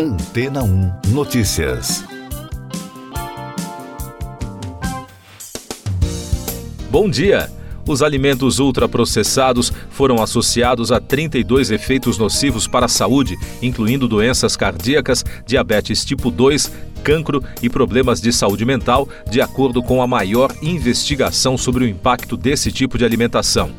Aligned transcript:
Antena 0.00 0.62
1 0.62 0.92
Notícias. 1.08 2.04
Bom 6.88 7.10
dia! 7.10 7.50
Os 7.84 8.00
alimentos 8.00 8.60
ultraprocessados 8.60 9.72
foram 9.90 10.22
associados 10.22 10.92
a 10.92 11.00
32 11.00 11.72
efeitos 11.72 12.16
nocivos 12.16 12.68
para 12.68 12.86
a 12.86 12.88
saúde, 12.88 13.36
incluindo 13.60 14.06
doenças 14.06 14.54
cardíacas, 14.54 15.24
diabetes 15.44 16.04
tipo 16.04 16.30
2, 16.30 16.70
cancro 17.02 17.42
e 17.60 17.68
problemas 17.68 18.20
de 18.20 18.32
saúde 18.32 18.64
mental, 18.64 19.08
de 19.28 19.40
acordo 19.40 19.82
com 19.82 20.00
a 20.00 20.06
maior 20.06 20.54
investigação 20.62 21.58
sobre 21.58 21.84
o 21.84 21.88
impacto 21.88 22.36
desse 22.36 22.70
tipo 22.70 22.96
de 22.98 23.04
alimentação. 23.04 23.72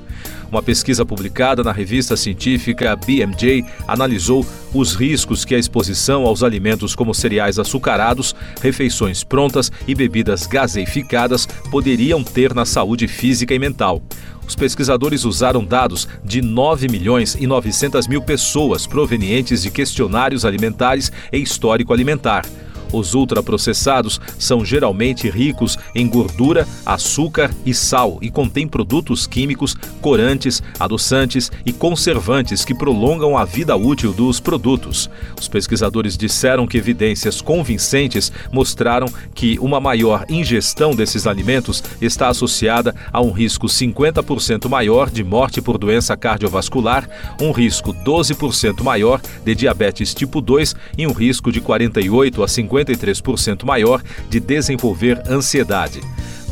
Uma 0.51 0.63
pesquisa 0.63 1.05
publicada 1.05 1.63
na 1.63 1.71
revista 1.71 2.17
científica 2.17 2.95
BMJ 2.95 3.63
analisou 3.87 4.43
os 4.73 4.95
riscos 4.95 5.45
que 5.45 5.53
a 5.53 5.59
exposição 5.59 6.25
aos 6.25 6.41
alimentos 6.41 6.95
como 6.95 7.13
cereais 7.13 7.59
açucarados, 7.59 8.35
refeições 8.59 9.23
prontas 9.23 9.71
e 9.87 9.93
bebidas 9.93 10.47
gaseificadas 10.47 11.45
poderiam 11.69 12.23
ter 12.23 12.55
na 12.55 12.65
saúde 12.65 13.07
física 13.07 13.53
e 13.53 13.59
mental. 13.59 14.01
Os 14.47 14.55
pesquisadores 14.55 15.23
usaram 15.23 15.63
dados 15.63 16.07
de 16.23 16.41
9 16.41 16.87
milhões 16.87 17.35
e 17.39 17.45
900 17.45 18.07
mil 18.07 18.21
pessoas 18.21 18.87
provenientes 18.87 19.61
de 19.61 19.69
questionários 19.69 20.43
alimentares 20.45 21.11
e 21.31 21.37
histórico 21.37 21.93
alimentar. 21.93 22.43
Os 22.91 23.13
ultraprocessados 23.13 24.19
são 24.37 24.65
geralmente 24.65 25.29
ricos 25.29 25.77
em 25.93 26.07
gordura, 26.07 26.67
açúcar 26.85 27.51
e 27.65 27.73
sal 27.73 28.17
e 28.21 28.29
contêm 28.29 28.67
produtos 28.67 29.27
químicos, 29.27 29.75
corantes, 30.01 30.61
adoçantes 30.79 31.51
e 31.65 31.71
conservantes 31.71 32.65
que 32.65 32.73
prolongam 32.73 33.37
a 33.37 33.45
vida 33.45 33.75
útil 33.75 34.13
dos 34.13 34.39
produtos. 34.39 35.09
Os 35.39 35.47
pesquisadores 35.47 36.17
disseram 36.17 36.65
que 36.65 36.77
evidências 36.77 37.41
convincentes 37.41 38.31
mostraram 38.51 39.07
que 39.33 39.57
uma 39.59 39.79
maior 39.79 40.25
ingestão 40.29 40.95
desses 40.95 41.27
alimentos 41.27 41.83
está 42.01 42.29
associada 42.29 42.95
a 43.11 43.21
um 43.21 43.31
risco 43.31 43.67
50% 43.67 44.67
maior 44.67 45.09
de 45.09 45.23
morte 45.23 45.61
por 45.61 45.77
doença 45.77 46.15
cardiovascular, 46.17 47.09
um 47.41 47.51
risco 47.51 47.93
12% 47.93 48.83
maior 48.83 49.21
de 49.43 49.55
diabetes 49.55 50.13
tipo 50.13 50.41
2 50.41 50.75
e 50.97 51.05
um 51.05 51.11
risco 51.11 51.51
de 51.51 51.61
48 51.61 52.43
a 52.43 52.47
50 52.47 52.78
53% 52.85 53.63
maior 53.63 54.01
de 54.29 54.39
desenvolver 54.39 55.21
ansiedade. 55.29 56.01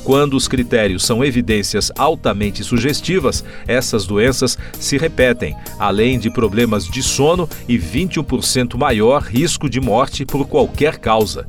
Quando 0.07 0.35
os 0.37 0.47
critérios 0.47 1.03
são 1.03 1.21
evidências 1.21 1.91
altamente 1.97 2.63
sugestivas, 2.63 3.43
essas 3.67 4.05
doenças 4.05 4.57
se 4.79 4.97
repetem, 4.97 5.53
além 5.77 6.17
de 6.17 6.29
problemas 6.29 6.87
de 6.87 7.03
sono 7.03 7.49
e 7.67 7.77
21% 7.77 8.77
maior 8.77 9.21
risco 9.21 9.69
de 9.69 9.81
morte 9.81 10.25
por 10.25 10.47
qualquer 10.47 10.97
causa. 10.97 11.45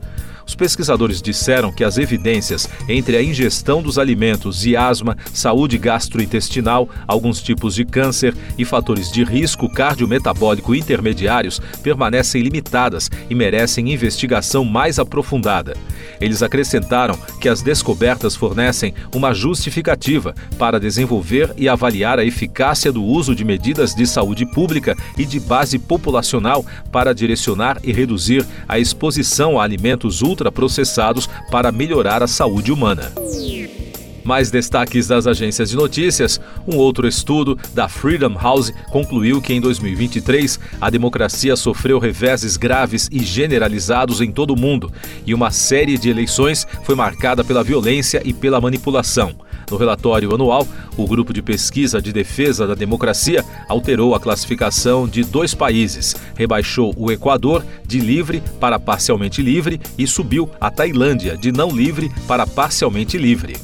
Os 0.49 0.55
pesquisadores 0.55 1.21
disseram 1.21 1.71
que 1.71 1.85
as 1.85 1.99
evidências 1.99 2.67
entre 2.89 3.19
a 3.19 3.23
ingestão 3.23 3.83
dos 3.83 3.99
alimentos 3.99 4.65
e 4.65 4.75
asma, 4.75 5.15
saúde 5.31 5.77
gastrointestinal, 5.77 6.89
alguns 7.07 7.43
tipos 7.43 7.75
de 7.75 7.85
câncer 7.85 8.35
e 8.57 8.65
fatores 8.65 9.13
de 9.13 9.23
risco 9.23 9.69
cardiometabólico 9.69 10.75
intermediários 10.75 11.61
permanecem 11.83 12.41
limitadas 12.41 13.11
e 13.29 13.35
merecem 13.35 13.93
investigação 13.93 14.65
mais 14.65 14.99
aprofundada. 14.99 15.77
Eles 16.19 16.43
acrescentaram 16.43 17.17
que 17.43 17.49
as 17.49 17.61
descobertas 17.61 18.35
fornecem 18.35 18.95
uma 19.15 19.35
justificativa 19.35 20.35
para 20.59 20.81
desenvolver 20.81 21.53
e 21.59 21.69
avaliar 21.69 22.19
a 22.19 22.25
eficácia 22.25 22.91
do 22.91 23.05
uso 23.05 23.35
de 23.35 23.45
medidas 23.45 23.95
de 23.95 24.07
saúde 24.07 24.47
pública 24.47 24.97
e 25.19 25.27
de 25.27 25.39
base 25.39 25.79
populacional 25.79 26.65
para 26.91 27.15
direcionar 27.15 27.79
e 27.85 27.93
reduzir 27.93 28.47
a 28.67 28.79
exposição 28.79 29.61
a 29.61 29.65
alimentos 29.65 30.23
ultraprocessados 30.39 31.28
para 31.50 31.72
melhorar 31.72 32.22
a 32.22 32.28
saúde 32.28 32.72
humana. 32.72 33.12
Mais 34.25 34.50
destaques 34.50 35.08
das 35.08 35.27
agências 35.27 35.71
de 35.71 35.76
notícias: 35.76 36.38
um 36.66 36.76
outro 36.76 37.09
estudo 37.09 37.59
da 37.72 37.88
Freedom 37.88 38.34
House 38.38 38.71
concluiu 38.91 39.41
que 39.41 39.54
em 39.54 39.60
2023 39.60 40.60
a 40.78 40.91
democracia 40.91 41.56
sofreu 41.56 41.98
reveses 41.98 42.59
graves 42.59 43.09
e 43.10 43.21
generalizados 43.25 44.21
em 44.21 44.31
todo 44.31 44.53
o 44.53 44.59
mundo, 44.59 44.93
e 45.25 45.32
uma 45.32 45.50
série 45.50 45.97
de 45.97 46.10
eleições 46.10 46.66
foi 46.84 46.94
marcada 46.94 47.43
pela 47.43 47.65
violência 47.65 48.21
e 48.22 48.34
pela 48.34 48.60
manipulação. 48.60 49.34
No 49.71 49.78
relatório 49.78 50.34
anual, 50.34 50.66
o 50.98 51.06
Grupo 51.06 51.32
de 51.32 51.41
Pesquisa 51.41 52.03
de 52.03 52.12
Defesa 52.12 52.66
da 52.66 52.75
Democracia 52.75 53.44
alterou 53.69 54.14
a 54.14 54.20
classificação 54.20 55.06
de 55.06 55.22
dois 55.22 55.54
países, 55.54 56.16
rebaixou 56.36 56.92
o 56.97 57.10
Equador 57.10 57.64
de 57.86 58.00
livre 58.00 58.42
para 58.59 58.78
parcialmente 58.81 59.41
livre 59.41 59.81
e 59.97 60.06
subiu 60.06 60.50
a 60.60 60.70
Tailândia 60.70 61.36
de 61.36 61.53
não 61.53 61.70
livre 61.70 62.10
para 62.26 62.47
parcialmente 62.47 63.16
livre. 63.16 63.54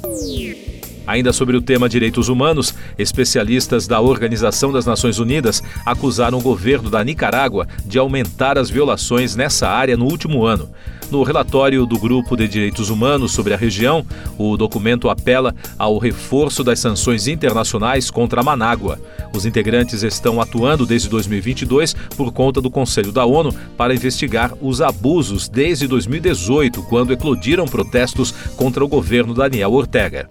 Ainda 1.06 1.32
sobre 1.32 1.56
o 1.56 1.60
tema 1.60 1.88
direitos 1.88 2.28
humanos, 2.28 2.74
especialistas 2.96 3.86
da 3.86 4.00
Organização 4.00 4.72
das 4.72 4.86
Nações 4.86 5.18
Unidas 5.18 5.62
acusaram 5.84 6.38
o 6.38 6.42
governo 6.42 6.88
da 6.88 7.04
Nicarágua 7.04 7.68
de 7.84 7.98
aumentar 7.98 8.56
as 8.56 8.70
violações 8.70 9.36
nessa 9.36 9.68
área 9.68 9.96
no 9.96 10.06
último 10.06 10.44
ano. 10.44 10.70
No 11.14 11.22
relatório 11.22 11.86
do 11.86 11.97
Grupo 11.97 12.36
de 12.36 12.48
Direitos 12.48 12.91
Humanos 12.91 13.30
sobre 13.30 13.54
a 13.54 13.56
região, 13.56 14.04
o 14.36 14.56
documento 14.56 15.08
apela 15.08 15.54
ao 15.78 15.97
reforço 15.97 16.64
das 16.64 16.80
sanções 16.80 17.28
internacionais 17.28 18.10
contra 18.10 18.41
a 18.41 18.42
Manágua. 18.42 18.98
Os 19.32 19.47
integrantes 19.47 20.02
estão 20.02 20.41
atuando 20.41 20.84
desde 20.84 21.08
2022 21.08 21.94
por 22.16 22.32
conta 22.32 22.60
do 22.60 22.69
Conselho 22.69 23.12
da 23.12 23.25
ONU 23.25 23.54
para 23.76 23.94
investigar 23.94 24.54
os 24.60 24.80
abusos 24.80 25.48
desde 25.48 25.86
2018, 25.86 26.82
quando 26.82 27.12
eclodiram 27.12 27.64
protestos 27.64 28.32
contra 28.56 28.84
o 28.84 28.88
governo 28.88 29.32
Daniel 29.32 29.72
Ortega. 29.72 30.26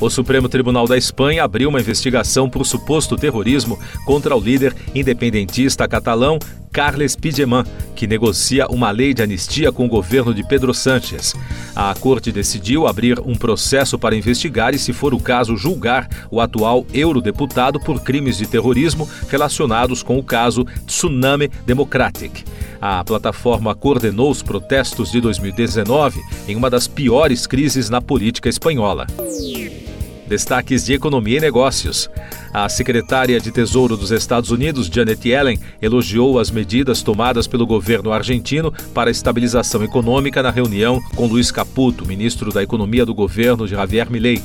O 0.00 0.08
Supremo 0.08 0.48
Tribunal 0.48 0.86
da 0.88 0.96
Espanha 0.96 1.44
abriu 1.44 1.68
uma 1.68 1.78
investigação 1.78 2.48
por 2.48 2.64
suposto 2.64 3.16
terrorismo 3.16 3.78
contra 4.06 4.34
o 4.34 4.40
líder 4.40 4.74
independentista 4.94 5.86
catalão 5.86 6.38
Carles 6.72 7.16
Puigdemont, 7.16 7.68
que 7.94 8.06
negocia 8.06 8.66
uma 8.68 8.90
lei 8.90 9.12
de 9.12 9.22
anistia 9.22 9.70
com 9.70 9.84
o 9.84 9.88
governo 9.88 10.32
de 10.32 10.46
Pedro 10.46 10.72
Sánchez. 10.72 11.34
A 11.74 11.94
corte 11.94 12.32
decidiu 12.32 12.86
abrir 12.86 13.20
um 13.20 13.34
processo 13.34 13.98
para 13.98 14.16
investigar 14.16 14.72
e, 14.72 14.78
se 14.78 14.92
for 14.92 15.12
o 15.12 15.20
caso, 15.20 15.56
julgar 15.56 16.08
o 16.30 16.40
atual 16.40 16.86
eurodeputado 16.94 17.78
por 17.80 18.00
crimes 18.02 18.38
de 18.38 18.46
terrorismo 18.46 19.08
relacionados 19.28 20.02
com 20.02 20.18
o 20.18 20.22
caso 20.22 20.64
Tsunami 20.86 21.48
Democratic. 21.66 22.44
A 22.80 23.04
plataforma 23.04 23.74
coordenou 23.74 24.30
os 24.30 24.42
protestos 24.42 25.10
de 25.10 25.20
2019 25.20 26.22
em 26.48 26.56
uma 26.56 26.70
das 26.70 26.88
piores 26.88 27.46
crises 27.46 27.90
na 27.90 28.00
política 28.00 28.48
espanhola. 28.48 29.06
Destaques 30.30 30.84
de 30.84 30.92
economia 30.92 31.38
e 31.38 31.40
negócios. 31.40 32.08
A 32.54 32.68
secretária 32.68 33.40
de 33.40 33.50
Tesouro 33.50 33.96
dos 33.96 34.12
Estados 34.12 34.52
Unidos, 34.52 34.86
Janet 34.86 35.28
Yellen, 35.28 35.58
elogiou 35.82 36.38
as 36.38 36.52
medidas 36.52 37.02
tomadas 37.02 37.48
pelo 37.48 37.66
governo 37.66 38.12
argentino 38.12 38.72
para 38.94 39.10
estabilização 39.10 39.82
econômica 39.82 40.40
na 40.40 40.52
reunião 40.52 41.00
com 41.16 41.26
Luiz 41.26 41.50
Caputo, 41.50 42.06
ministro 42.06 42.52
da 42.52 42.62
Economia 42.62 43.04
do 43.04 43.12
governo 43.12 43.66
de 43.66 43.72
Javier 43.72 44.08
Milei. 44.08 44.40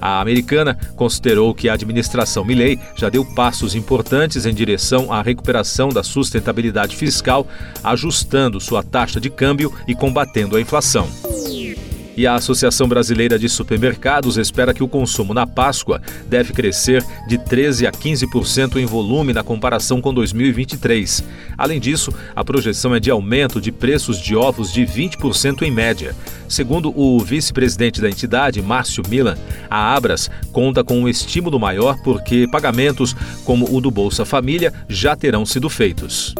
A 0.00 0.20
americana 0.20 0.76
considerou 0.96 1.54
que 1.54 1.68
a 1.68 1.74
administração 1.74 2.44
Milei 2.44 2.76
já 2.96 3.08
deu 3.08 3.24
passos 3.24 3.76
importantes 3.76 4.44
em 4.44 4.52
direção 4.52 5.12
à 5.12 5.22
recuperação 5.22 5.90
da 5.90 6.02
sustentabilidade 6.02 6.96
fiscal, 6.96 7.46
ajustando 7.84 8.60
sua 8.60 8.82
taxa 8.82 9.20
de 9.20 9.30
câmbio 9.30 9.72
e 9.86 9.94
combatendo 9.94 10.56
a 10.56 10.60
inflação. 10.60 11.08
E 12.18 12.26
a 12.26 12.34
Associação 12.34 12.88
Brasileira 12.88 13.38
de 13.38 13.48
Supermercados 13.48 14.38
espera 14.38 14.74
que 14.74 14.82
o 14.82 14.88
consumo 14.88 15.32
na 15.32 15.46
Páscoa 15.46 16.02
deve 16.28 16.52
crescer 16.52 17.00
de 17.28 17.38
13 17.38 17.86
a 17.86 17.92
15% 17.92 18.74
em 18.74 18.84
volume 18.84 19.32
na 19.32 19.44
comparação 19.44 20.00
com 20.00 20.12
2023. 20.12 21.22
Além 21.56 21.78
disso, 21.78 22.12
a 22.34 22.44
projeção 22.44 22.92
é 22.92 22.98
de 22.98 23.08
aumento 23.08 23.60
de 23.60 23.70
preços 23.70 24.20
de 24.20 24.34
ovos 24.34 24.72
de 24.72 24.84
20% 24.84 25.62
em 25.62 25.70
média. 25.70 26.12
Segundo 26.48 26.92
o 26.98 27.20
vice-presidente 27.20 28.00
da 28.00 28.08
entidade, 28.08 28.60
Márcio 28.60 29.04
Milan, 29.08 29.38
a 29.70 29.94
Abras 29.94 30.28
conta 30.50 30.82
com 30.82 30.98
um 30.98 31.08
estímulo 31.08 31.60
maior 31.60 32.02
porque 32.02 32.48
pagamentos 32.50 33.14
como 33.44 33.72
o 33.72 33.80
do 33.80 33.92
Bolsa 33.92 34.24
Família 34.24 34.72
já 34.88 35.14
terão 35.14 35.46
sido 35.46 35.70
feitos. 35.70 36.34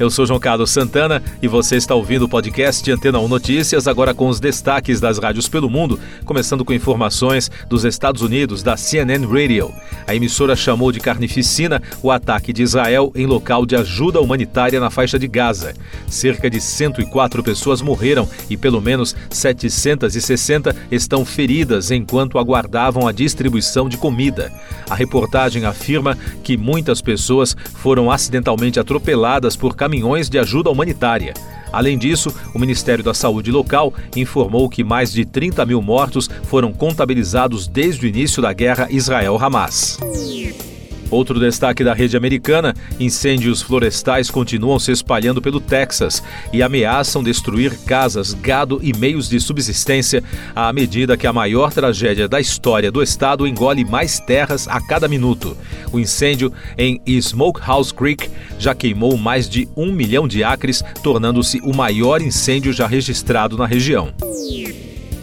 Eu 0.00 0.08
sou 0.08 0.24
João 0.24 0.40
Carlos 0.40 0.70
Santana 0.70 1.22
e 1.42 1.46
você 1.46 1.76
está 1.76 1.94
ouvindo 1.94 2.22
o 2.22 2.28
podcast 2.28 2.90
Antena 2.90 3.18
1 3.18 3.28
Notícias, 3.28 3.86
agora 3.86 4.14
com 4.14 4.28
os 4.28 4.40
destaques 4.40 4.98
das 4.98 5.18
rádios 5.18 5.46
pelo 5.46 5.68
mundo, 5.68 6.00
começando 6.24 6.64
com 6.64 6.72
informações 6.72 7.50
dos 7.68 7.84
Estados 7.84 8.22
Unidos, 8.22 8.62
da 8.62 8.78
CNN 8.78 9.26
Radio. 9.26 9.70
A 10.06 10.14
emissora 10.14 10.56
chamou 10.56 10.90
de 10.90 11.00
carnificina 11.00 11.82
o 12.02 12.10
ataque 12.10 12.50
de 12.50 12.62
Israel 12.62 13.12
em 13.14 13.26
local 13.26 13.66
de 13.66 13.76
ajuda 13.76 14.22
humanitária 14.22 14.80
na 14.80 14.88
faixa 14.88 15.18
de 15.18 15.28
Gaza. 15.28 15.74
Cerca 16.08 16.48
de 16.48 16.62
104 16.62 17.42
pessoas 17.42 17.82
morreram 17.82 18.26
e 18.48 18.56
pelo 18.56 18.80
menos 18.80 19.14
760 19.28 20.74
estão 20.90 21.26
feridas 21.26 21.90
enquanto 21.90 22.38
aguardavam 22.38 23.06
a 23.06 23.12
distribuição 23.12 23.86
de 23.86 23.98
comida. 23.98 24.50
A 24.88 24.94
reportagem 24.94 25.66
afirma 25.66 26.16
que 26.42 26.56
muitas 26.56 27.02
pessoas 27.02 27.54
foram 27.74 28.10
acidentalmente 28.10 28.80
atropeladas 28.80 29.56
por 29.56 29.76
caminhões 29.76 29.89
caminhões 29.90 30.30
de 30.30 30.38
ajuda 30.38 30.70
humanitária. 30.70 31.34
Além 31.72 31.98
disso, 31.98 32.32
o 32.54 32.58
Ministério 32.60 33.02
da 33.02 33.12
Saúde 33.12 33.50
local 33.50 33.92
informou 34.14 34.68
que 34.68 34.84
mais 34.84 35.12
de 35.12 35.24
30 35.24 35.66
mil 35.66 35.82
mortos 35.82 36.30
foram 36.44 36.72
contabilizados 36.72 37.66
desde 37.66 38.06
o 38.06 38.08
início 38.08 38.40
da 38.40 38.52
guerra 38.52 38.86
Israel-Hamas. 38.88 39.98
Outro 41.10 41.40
destaque 41.40 41.82
da 41.82 41.92
rede 41.92 42.16
americana: 42.16 42.74
incêndios 42.98 43.60
florestais 43.62 44.30
continuam 44.30 44.78
se 44.78 44.92
espalhando 44.92 45.42
pelo 45.42 45.60
Texas 45.60 46.22
e 46.52 46.62
ameaçam 46.62 47.22
destruir 47.22 47.76
casas, 47.84 48.32
gado 48.32 48.80
e 48.82 48.96
meios 48.96 49.28
de 49.28 49.40
subsistência 49.40 50.22
à 50.54 50.72
medida 50.72 51.16
que 51.16 51.26
a 51.26 51.32
maior 51.32 51.72
tragédia 51.72 52.28
da 52.28 52.40
história 52.40 52.92
do 52.92 53.02
estado 53.02 53.46
engole 53.46 53.84
mais 53.84 54.20
terras 54.20 54.68
a 54.68 54.80
cada 54.80 55.08
minuto. 55.08 55.56
O 55.92 55.98
incêndio 55.98 56.52
em 56.78 57.00
Smokehouse 57.06 57.92
Creek 57.92 58.30
já 58.58 58.74
queimou 58.74 59.16
mais 59.16 59.48
de 59.48 59.68
um 59.76 59.92
milhão 59.92 60.28
de 60.28 60.44
acres, 60.44 60.82
tornando-se 61.02 61.60
o 61.60 61.74
maior 61.74 62.22
incêndio 62.22 62.72
já 62.72 62.86
registrado 62.86 63.56
na 63.56 63.66
região. 63.66 64.12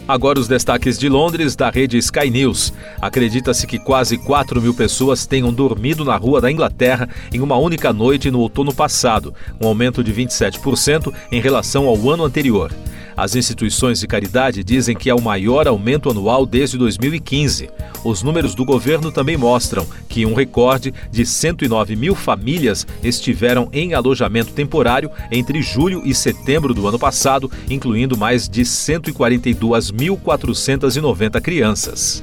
Agora 0.08 0.40
os 0.40 0.48
destaques 0.48 0.98
de 0.98 1.06
Londres 1.06 1.54
da 1.54 1.68
rede 1.68 1.98
Sky 1.98 2.30
News. 2.30 2.72
Acredita-se 2.98 3.66
que 3.66 3.78
quase 3.78 4.16
4 4.16 4.58
mil 4.62 4.72
pessoas 4.72 5.26
tenham 5.26 5.52
dormido 5.52 6.02
na 6.02 6.16
rua 6.16 6.40
da 6.40 6.50
Inglaterra 6.50 7.06
em 7.30 7.40
uma 7.40 7.58
única 7.58 7.92
noite 7.92 8.30
no 8.30 8.40
outono 8.40 8.74
passado, 8.74 9.34
um 9.60 9.66
aumento 9.66 10.02
de 10.02 10.10
27% 10.10 11.12
em 11.30 11.42
relação 11.42 11.86
ao 11.86 12.10
ano 12.10 12.24
anterior. 12.24 12.72
As 13.18 13.34
instituições 13.34 13.98
de 13.98 14.06
caridade 14.06 14.62
dizem 14.62 14.94
que 14.94 15.10
é 15.10 15.14
o 15.14 15.20
maior 15.20 15.66
aumento 15.66 16.08
anual 16.08 16.46
desde 16.46 16.78
2015. 16.78 17.68
Os 18.04 18.22
números 18.22 18.54
do 18.54 18.64
governo 18.64 19.10
também 19.10 19.36
mostram 19.36 19.84
que 20.08 20.24
um 20.24 20.34
recorde 20.34 20.94
de 21.10 21.26
109 21.26 21.96
mil 21.96 22.14
famílias 22.14 22.86
estiveram 23.02 23.68
em 23.72 23.92
alojamento 23.92 24.52
temporário 24.52 25.10
entre 25.32 25.60
julho 25.60 26.02
e 26.04 26.14
setembro 26.14 26.72
do 26.72 26.86
ano 26.86 26.96
passado, 26.96 27.50
incluindo 27.68 28.16
mais 28.16 28.48
de 28.48 28.62
142.490 28.62 31.40
crianças. 31.40 32.22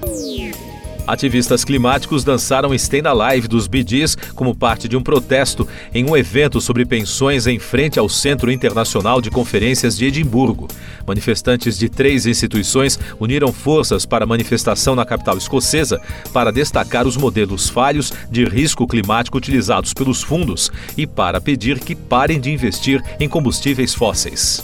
Ativistas 1.08 1.64
climáticos 1.64 2.24
dançaram 2.24 2.76
Stay 2.78 3.02
Alive 3.06 3.48
dos 3.48 3.70
Gees 3.86 4.16
como 4.34 4.56
parte 4.56 4.88
de 4.88 4.98
um 4.98 5.04
protesto 5.04 5.68
em 5.94 6.10
um 6.10 6.18
evento 6.18 6.60
sobre 6.60 6.86
pensões 6.86 7.46
em 7.46 7.60
frente 7.60 8.00
ao 8.00 8.10
Centro 8.10 8.52
Internacional 8.52 9.22
de 9.22 9.30
Conferências 9.30 9.96
de 9.96 10.06
Edimburgo. 10.06 10.68
Manifestantes 11.06 11.78
de 11.78 11.90
três 11.90 12.26
instituições 12.26 13.00
uniram 13.20 13.54
forças 13.54 14.06
para 14.06 14.24
a 14.24 14.28
manifestação 14.28 14.96
na 14.96 15.06
capital 15.06 15.38
escocesa 15.38 16.02
para 16.34 16.52
destacar 16.52 17.06
os 17.06 17.18
modelos 17.18 17.70
falhos 17.70 18.12
de 18.32 18.44
risco 18.46 18.88
climático 18.88 19.38
utilizados 19.38 19.94
pelos 19.94 20.24
fundos 20.24 20.72
e 20.98 21.06
para 21.06 21.40
pedir 21.40 21.80
que 21.80 21.94
parem 21.94 22.40
de 22.40 22.52
investir 22.52 23.04
em 23.20 23.30
combustíveis 23.30 23.94
fósseis. 23.94 24.64